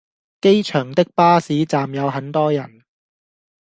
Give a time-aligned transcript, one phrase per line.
[0.03, 0.05] 機場
[0.95, 2.81] 的公車站有很多人